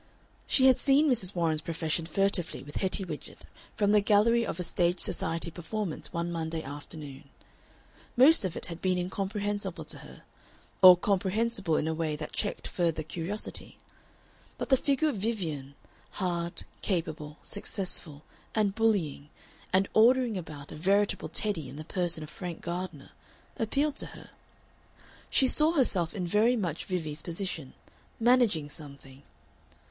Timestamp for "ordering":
19.93-20.35